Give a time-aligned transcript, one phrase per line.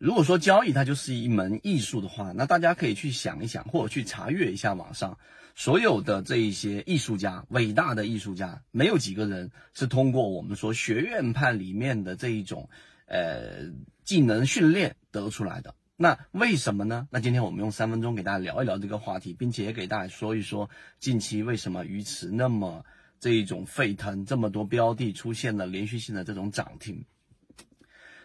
[0.00, 5.18] 如果说交易它就是一门艺术的话，那大家可以去想一想，或者去查阅一下网上
[5.54, 12.70] 所有的这一些艺术家，伟大的艺术家，没有几个人是通过我们说学院派里面的这一种
[13.04, 13.70] 呃
[14.02, 15.74] 技能训练得出来的。
[15.96, 17.06] 那为什么呢？
[17.10, 22.86] 那今天我们用三分钟给大家聊一聊这个话题，并且也给大家说一说近期为什么鱼池那么
[23.18, 27.04] 这一种沸腾，这么多标的出现了连续性的这种涨停。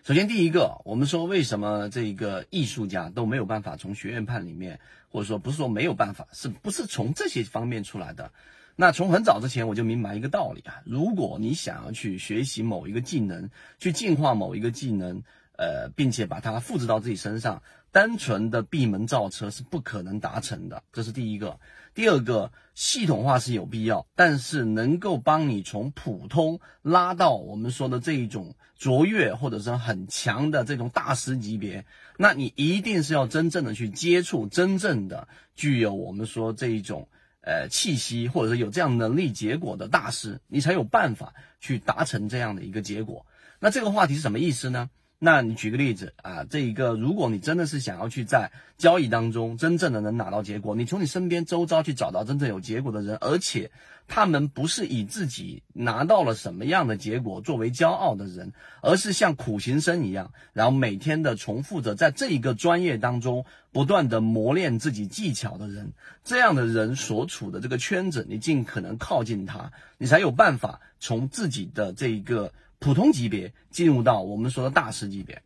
[0.06, 8.32] 首先，第一个，我们说为什么这个艺术家都没有办法从学院派里面，或者说不是说没有办法，是不是从这些方面出来的？
[8.76, 13.49] 那从很早之前我就明白一个道理啊，如果你想要去学习某一个技能，
[13.80, 15.23] 去进化某一个技能。
[15.58, 21.59] 呃，并且把它复制到自己身上，单纯的闭门造车是不可能达成的，这是第一个。
[21.94, 31.85] 第二个，系统化是有必要，但是能够帮你从普通拉到我们说的这一种卓越或者是很强的这种大师级别，
[32.18, 37.07] 那你一定是要真正的去接触真正的具有我们说这一种
[37.40, 43.26] 呃气息，或者是有这样能力结果的大师，你才有办法去达成这样的一个结果。
[43.62, 44.90] 那这个话题是什么意思呢？
[45.26, 53.71] 那你举个例子啊，这一个，如果你真的是想要去在交易当中真正的能拿到结果，你从你身边周遭去找到真正有结果的人，而且
[54.07, 72.53] 他们不是以自己拿到了什么样的结果作为骄傲的人，而是像苦行僧一样，然后每天的重复着在这一个专业当中不断的磨练自己技巧的人，这样的人所处的这个圈子，你尽可能靠近他，你才有办法从自己的这一个。
[72.79, 75.41] 普通级别进入到我们说的大师级别，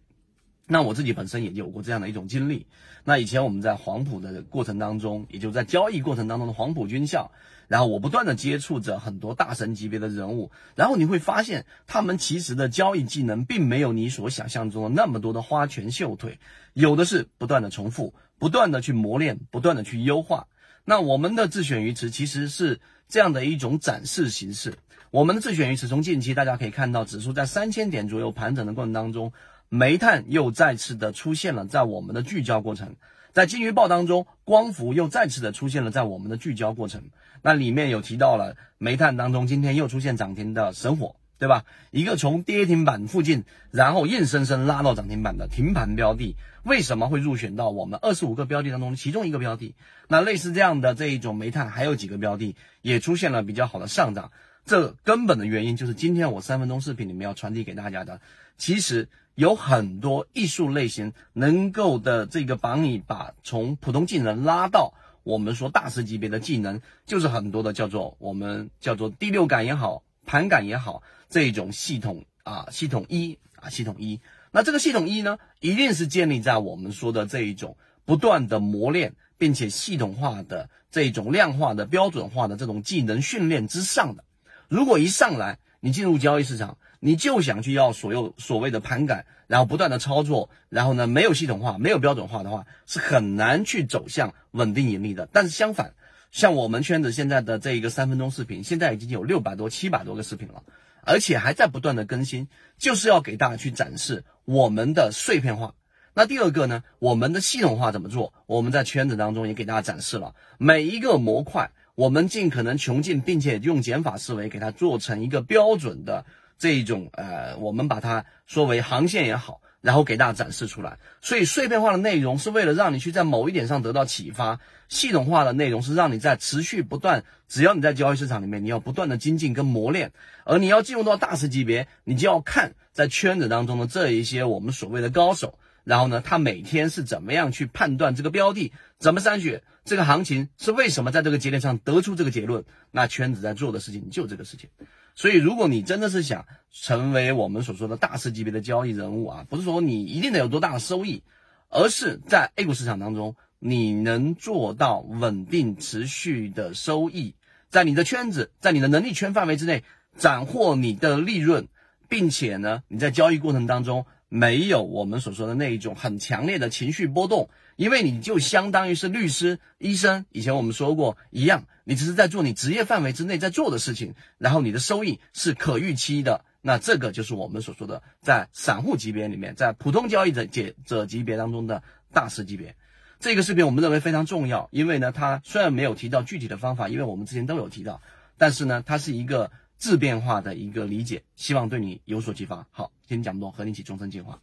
[0.68, 2.68] 那我自己本身也有过这样的一种经历。
[3.06, 7.32] 那以前我们在黄埔的过程当中，也就在交易过程当中的黄埔军校，
[7.68, 16.40] 然后我不断的接触着很多大神级别的人物，然后你会发现他们其实的交易技能并没有你所想象中的那么多的花拳绣腿，
[16.74, 20.48] 有的是不断的重复，不断的去磨练，不断的去优化。
[20.84, 24.76] 那我们的自选鱼池其实是这样的一种展示形式。
[25.12, 29.34] 我们的自选鱼池从近期大家可以看到，指数在三千点左右盘整的过程当中，
[29.68, 32.96] 煤炭又再次的出现了在我们的聚焦过程，
[33.34, 37.06] 在金鱼报当中，光伏又再次的出现了在我们的聚焦过程。
[37.42, 41.66] 那里面有提到了煤炭当中，今天又出现涨停的神火，对吧？
[41.90, 49.74] 一个从跌停板附近，然后硬生生拉到涨停板的停盘标的，为什么会入选到我们二十五个标的当中其中一个标的？
[50.08, 54.32] 那类似这样的这一种煤炭，还有几个标的也出现了比较好的上涨。
[54.70, 58.22] 这根本的原因就是今天我三分钟视频里面要传递给大家的，
[58.56, 64.94] 其实有很多艺术类型能够的这个帮你把从普通技能拉到
[65.24, 71.02] 我们说大师级别的技能，就是很多的叫做我们叫做第六感也好，盘感也好，
[71.32, 74.20] 这种系统啊，系统一啊，系统一。
[74.52, 77.76] 那这个系统一呢，一定是建立在我们说的这一种
[78.06, 84.26] 不断的磨练，并且系统化的这种量化的标准化的这种技能训练之上的。
[84.70, 95.28] 如果一上来你进入交易市场，你就想去要所有所谓的盘感，然后不断的操作，然后呢没有系统化、没有标准化的话，是很难去走向稳定盈利的。
[95.32, 95.94] 但是相反，
[96.32, 100.64] 像我们圈子现在的这一个三分钟视频，现在已经有六百多、七百多个视频了，
[101.02, 102.48] 而且还在不断的更新，
[102.78, 105.74] 就是要给大家去展示我们的碎片化。
[106.14, 108.34] 那第二个呢，我们的系统化怎么做？
[108.46, 111.72] 我们在圈子当中也给大家展示了每一个模块。
[112.00, 116.26] 我们尽可能穷尽，并且用减法思维给它做成一个标准的
[116.58, 120.98] 这一种呃，我们把它说为航线也好，然后给大家展示出来。
[121.20, 130.14] 所以碎片化的内容是为了让你去在某一点上得到启发，系统化的内容是让你在持续不断，只要你在交易市场里面，你要不断的精进跟磨练，
[130.46, 135.60] 而你要进入到大师级别，你就要看在圈子当中的这一些我们所谓的高手。
[135.90, 142.64] 然后呢，他每天是怎么样去判断这个标的，怎么筛选这个行情，是为什么在这个节点上得出这个结论？
[142.92, 144.70] 那圈子在做的事情就这个事情。
[145.16, 151.24] 所以，如果你真的是想成为我们所说的大师级别的交易人物啊，不是说你一定得有多大的收益，
[151.70, 157.34] 而是在 A 股市场当中，你能做到稳定持续的收益，
[157.72, 159.84] 在你的圈子，在你的能力圈范围之内
[160.16, 161.68] 斩获你的利润，
[162.08, 164.06] 并且呢，你在交易过程当中。
[164.30, 176.46] 没有我们所说的那一种很强烈的情绪波动，因为你就相当于是律师、医生，以前我们说过一样，你只是在做你职业范围之内在做的事情，然后你的收益是可预期的。
[176.62, 181.82] 那这个就是我们所说的在散户级别里面，在普通交易者者者级别当中的
[182.14, 182.76] 大师级别。
[183.20, 188.02] 这个视频我们认为非常重要，因为呢，它虽然没有提到具体的方法，因为我们之前都有提到，
[188.38, 189.50] 但是呢，它是一个。
[189.80, 192.68] 质变化的一个理解，希望对你有所启发。
[192.70, 194.40] 好，今天讲不多，和你一起终身进化。